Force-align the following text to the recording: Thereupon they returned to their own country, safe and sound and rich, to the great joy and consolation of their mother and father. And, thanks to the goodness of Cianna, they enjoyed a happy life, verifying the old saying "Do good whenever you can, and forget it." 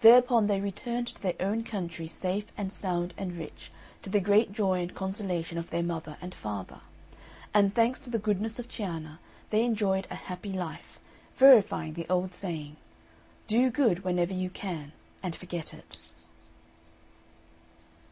Thereupon 0.00 0.48
they 0.48 0.60
returned 0.60 1.06
to 1.14 1.22
their 1.22 1.36
own 1.38 1.62
country, 1.62 2.08
safe 2.08 2.46
and 2.56 2.72
sound 2.72 3.14
and 3.16 3.38
rich, 3.38 3.70
to 4.02 4.10
the 4.10 4.18
great 4.18 4.50
joy 4.52 4.80
and 4.80 4.92
consolation 4.92 5.58
of 5.58 5.70
their 5.70 5.80
mother 5.84 6.16
and 6.20 6.34
father. 6.34 6.80
And, 7.54 7.72
thanks 7.72 8.00
to 8.00 8.10
the 8.10 8.18
goodness 8.18 8.58
of 8.58 8.66
Cianna, 8.68 9.20
they 9.50 9.62
enjoyed 9.64 10.08
a 10.10 10.16
happy 10.16 10.52
life, 10.52 10.98
verifying 11.36 11.92
the 11.92 12.08
old 12.10 12.34
saying 12.34 12.78
"Do 13.46 13.70
good 13.70 14.02
whenever 14.02 14.34
you 14.34 14.50
can, 14.50 14.90
and 15.22 15.36
forget 15.36 15.72
it." 15.72 15.98